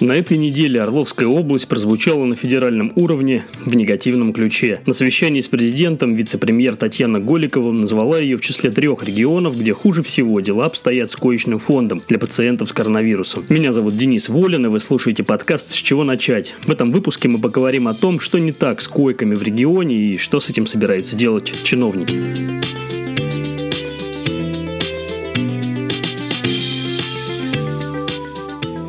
[0.00, 4.80] На этой неделе Орловская область прозвучала на федеральном уровне в негативном ключе.
[4.86, 10.04] На совещании с президентом вице-премьер Татьяна Голикова назвала ее в числе трех регионов, где хуже
[10.04, 13.44] всего дела обстоят с коечным фондом для пациентов с коронавирусом.
[13.48, 16.54] Меня зовут Денис Волин, и вы слушаете подкаст «С чего начать?».
[16.62, 20.16] В этом выпуске мы поговорим о том, что не так с койками в регионе и
[20.16, 22.14] что с этим собираются делать чиновники.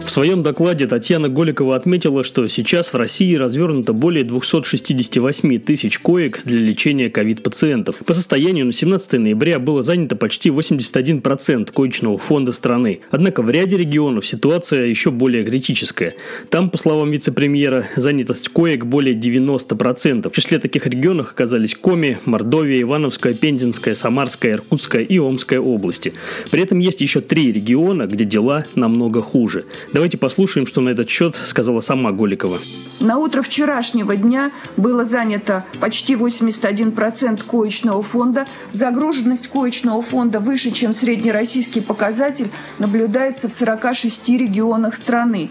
[0.10, 6.42] В своем докладе Татьяна Голикова отметила, что сейчас в России развернуто более 268 тысяч коек
[6.46, 8.00] для лечения ковид-пациентов.
[8.00, 13.02] По состоянию на 17 ноября было занято почти 81% коечного фонда страны.
[13.12, 16.16] Однако в ряде регионов ситуация еще более критическая.
[16.50, 20.28] Там, по словам вице-премьера, занятость коек более 90%.
[20.28, 26.14] В числе таких регионов оказались Коми, Мордовия, Ивановская, Пензенская, Самарская, Иркутская и Омская области.
[26.50, 29.66] При этом есть еще три региона, где дела намного хуже.
[30.00, 32.58] Давайте послушаем, что на этот счет сказала сама Голикова.
[33.02, 38.48] На утро вчерашнего дня было занято почти 81% коечного фонда.
[38.72, 45.50] Загруженность коечного фонда выше, чем среднероссийский показатель, наблюдается в 46 регионах страны.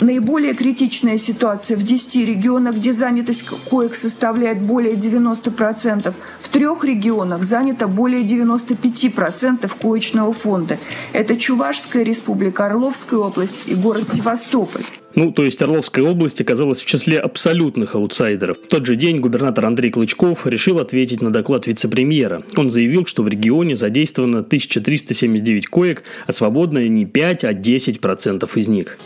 [0.00, 6.12] Наиболее критичная ситуация в 10 регионах, где занятость коек составляет более 90%.
[6.40, 10.78] В трех регионах занято более 95% коечного фонда.
[11.12, 14.82] Это Чувашская республика, Орловская область и город Севастополь.
[15.14, 18.58] Ну, то есть Орловская область оказалась в числе абсолютных аутсайдеров.
[18.58, 22.42] В тот же день губернатор Андрей Клычков решил ответить на доклад вице-премьера.
[22.56, 28.68] Он заявил, что в регионе задействовано 1379 коек, а свободно не 5, а 10% из
[28.68, 28.98] них.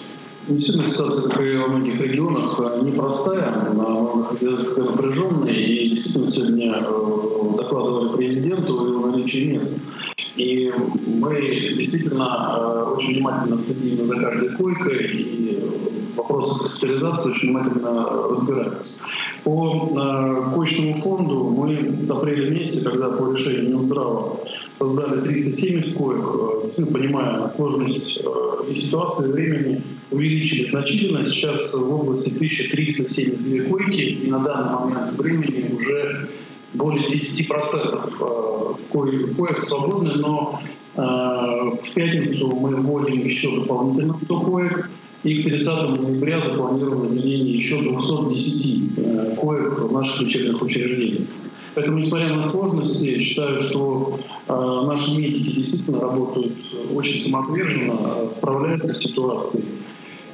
[0.48, 8.17] Действительно, ситуация, как и во многих регионах, э, непростая, напряженная, и действительно сегодня э, докладывали
[8.17, 9.78] президенту о наличии мест.
[10.36, 10.73] И
[11.06, 15.58] мы действительно э, очень внимательно следим за каждой койкой, и
[16.17, 18.94] вопросы госпитализации очень внимательно разбираемся.
[19.44, 24.39] По коечному фонду мы с апреля месяца, когда по решению Минздрава
[24.78, 26.24] создали 370 коек,
[26.77, 28.18] ну, понимая сложность
[28.70, 31.27] и ситуации, времени, увеличили значительно.
[31.27, 36.28] Сейчас в области 1372 койки, и на данный момент времени уже
[36.74, 40.61] более 10% э, коек, коек свободны, но
[40.96, 44.90] э, в пятницу мы вводим еще дополнительно 100 коек,
[45.24, 51.22] и к 30 ноября запланировано введение еще 210 э, коек в наших лечебных учреждениях.
[51.78, 54.18] Поэтому, несмотря на сложности, считаю, что
[54.48, 56.52] э, наши медики действительно работают
[56.92, 59.64] очень самоотверженно, справляются с ситуацией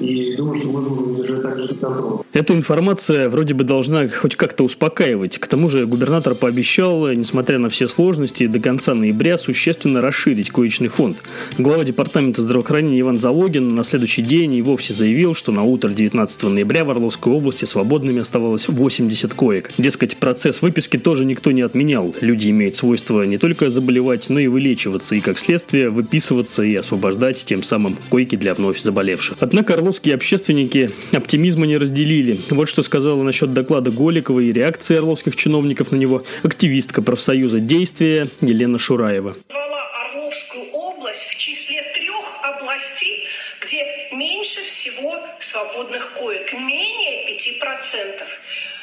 [0.00, 2.18] и думаю, что мы будем держать также контроль.
[2.32, 5.38] Эта информация вроде бы должна хоть как-то успокаивать.
[5.38, 10.88] К тому же губернатор пообещал, несмотря на все сложности, до конца ноября существенно расширить коечный
[10.88, 11.18] фонд.
[11.58, 16.42] Глава департамента здравоохранения Иван Залогин на следующий день и вовсе заявил, что на утро 19
[16.44, 19.70] ноября в Орловской области свободными оставалось 80 коек.
[19.78, 22.14] Дескать, процесс выписки тоже никто не отменял.
[22.20, 27.44] Люди имеют свойство не только заболевать, но и вылечиваться, и как следствие выписываться и освобождать
[27.44, 29.36] тем самым койки для вновь заболевших.
[29.40, 32.38] Однако орловские общественники оптимизма не разделили.
[32.48, 38.26] Вот что сказала насчет доклада Голикова и реакции орловских чиновников на него активистка профсоюза «Действия»
[38.40, 39.36] Елена Шураева.
[39.50, 43.28] Орловскую область в числе трех областей,
[43.60, 48.24] где меньше всего свободных коек, менее 5%.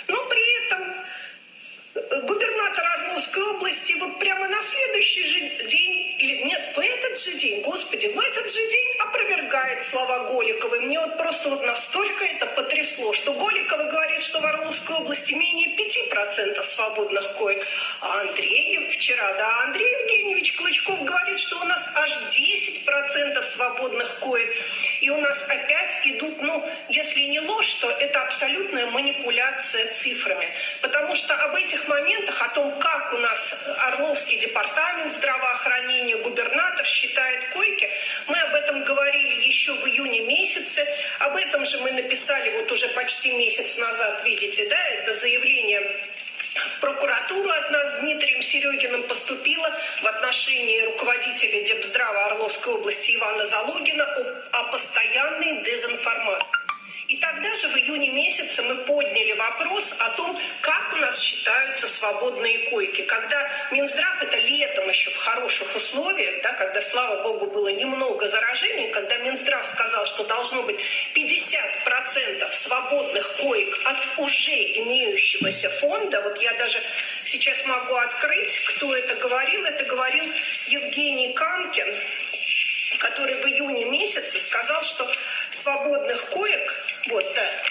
[0.08, 0.82] Но при этом
[2.28, 7.64] губернатор Орловской области вот прямо на следующий же день, или нет, в этот же день,
[7.64, 8.91] господи, в этот же день
[9.82, 10.80] опровергает слова Голиковой.
[10.82, 15.76] Мне вот просто вот настолько это потрясло, что Голикова говорит, что в Орловской области менее
[15.76, 17.66] 5% свободных коек,
[18.02, 24.56] а Андрей вчера, да, Андрей Евгеньевич Клычков говорит, что у нас аж 10% свободных коек.
[25.02, 30.48] И у нас опять идут, ну, если не ложь, то это абсолютная манипуляция цифрами.
[30.80, 37.50] Потому что об этих моментах, о том, как у нас Орловский департамент здравоохранения, губернатор считает
[37.50, 37.90] койки,
[38.28, 40.86] мы об этом говорили еще в июне месяце.
[41.18, 45.82] Об этом же мы написали вот уже почти месяц назад, видите, да, это заявление
[46.80, 49.70] прокуратуру от нас Дмитрием Серегиным поступило
[50.02, 56.60] в отношении руководителя Депздрава Орловской области Ивана Залогина о, о постоянной дезинформации.
[57.08, 61.20] И тогда же в июне месяце мы подняли вопрос о том, как у нас
[61.82, 63.02] считаются свободные койки.
[63.04, 68.92] Когда Минздрав, это летом еще в хороших условиях, да, когда, слава богу, было немного заражений,
[68.92, 70.78] когда Минздрав сказал, что должно быть
[71.16, 76.80] 50% свободных коек от уже имеющегося фонда, вот я даже
[77.26, 80.26] сейчас могу открыть, кто это говорил, это говорил
[80.68, 81.88] Евгений Камкин,
[83.00, 85.10] который в июне месяце сказал, что
[85.52, 87.64] свободных коек, вот, да,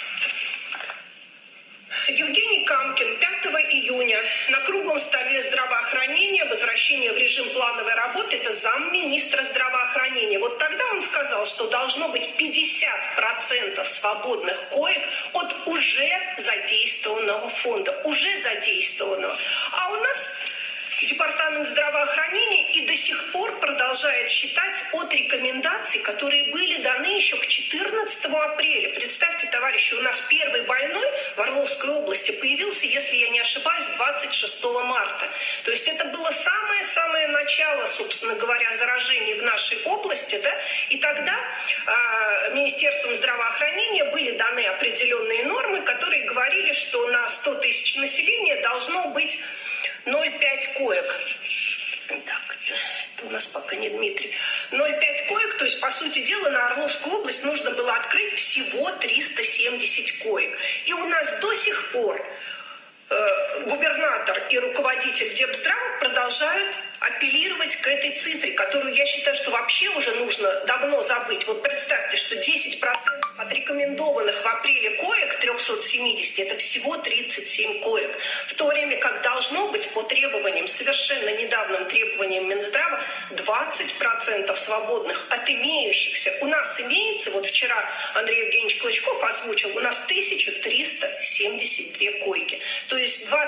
[2.11, 3.31] Евгений Камкин 5
[3.73, 10.39] июня на круглом столе здравоохранения возвращение в режим плановой работы, это замминистра здравоохранения.
[10.39, 15.03] Вот тогда он сказал, что должно быть 50% свободных коек
[15.33, 19.37] от уже задействованного фонда, уже задействованного.
[19.73, 20.31] А у нас
[21.03, 27.47] Департамент здравоохранения и до сих пор продолжает считать от рекомендаций, которые были даны еще к
[27.47, 28.95] 14 апреля.
[28.97, 31.07] Представьте, товарищи, у нас первый больной
[31.37, 35.27] в Орловской области появился, если я не ошибаюсь, 26 марта.
[35.65, 40.39] То есть это было самое-самое начало, собственно говоря, заражений в нашей области.
[40.43, 40.53] Да?
[40.91, 41.35] И тогда
[41.87, 49.09] э, Министерством здравоохранения были даны определенные нормы, которые говорили, что на 100 тысяч населения должно
[49.09, 49.39] быть
[50.07, 51.21] 0,5 коек.
[52.09, 52.57] Так,
[53.17, 54.35] это у нас пока не Дмитрий.
[54.71, 60.23] 0,5 коек, то есть, по сути дела, на Орловскую область нужно было открыть всего 370
[60.23, 60.59] коек.
[60.87, 62.25] И у нас до сих пор
[63.11, 69.89] э, губернатор и руководитель Депздрава продолжают апеллировать к этой цифре, которую я считаю, что вообще
[69.91, 71.47] уже нужно давно забыть.
[71.47, 72.79] Вот представьте, что 10%
[73.39, 78.19] от рекомендованных в апреле коек 370 это всего 37 коек.
[78.49, 83.01] В то время как должно быть по требованиям, совершенно недавним требованиям Минздрава,
[83.31, 86.37] 20% свободных от имеющихся.
[86.43, 92.61] У нас имеется, вот вчера Андрей Евгеньевич Клычков озвучил, у нас 1372 койки.
[92.89, 93.40] То есть 20%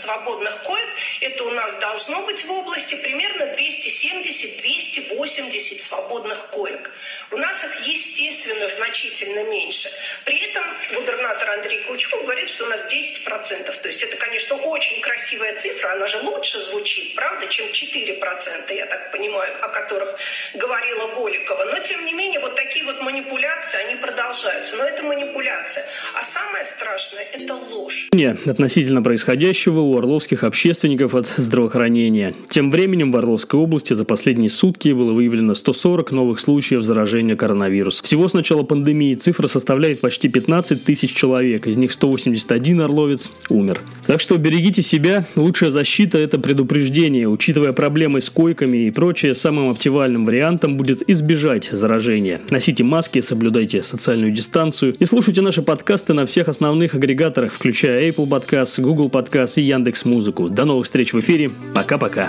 [0.00, 0.88] свободных коек,
[1.20, 6.90] это у нас должно быть в области примерно 270-280 свободных коек.
[7.30, 9.88] У нас их, естественно, значительно меньше.
[10.24, 10.64] При этом
[10.94, 13.80] губернатор Андрей Клычков говорит, что у нас 10%.
[13.80, 18.86] То есть это, конечно, очень красивая цифра, она же лучше звучит, правда, чем 4%, я
[18.86, 20.18] так понимаю, о которых
[20.54, 21.66] говорила Голикова.
[21.66, 24.74] Но, тем не менее, вот такие вот манипуляции, они продолжаются.
[24.76, 25.84] Но это манипуляция.
[26.14, 28.08] А самое страшное– это ложь.
[28.12, 32.34] Не, относительно происходящего у орловских общественников от здравоохранения.
[32.48, 38.04] Тем временем в Орловской области за последние сутки было выявлено 140 новых случаев заражения коронавирусом.
[38.04, 43.80] Всего с начала пандемии цифра составляет почти 15 тысяч человек, из них 181 орловец умер.
[44.06, 47.28] Так что берегите себя, лучшая защита– это предупреждение.
[47.28, 52.40] Учитывая проблемы с койками и прочее, самым оптимальным вариантом будет избежать заражения.
[52.50, 58.28] Носите маски, соблюдайте социальную дистанцию и слушайте наши подкасты на всех основных агрегаторах, включая Apple
[58.28, 60.48] Podcast, Google Podcast и Яндекс Музыку.
[60.48, 61.48] До новых встреч в эфире.
[61.76, 62.28] Пока-пока.